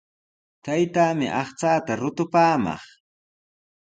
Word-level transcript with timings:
Taytaami 0.65 1.27
aqchaata 1.41 1.91
rutupaamaq. 2.01 2.83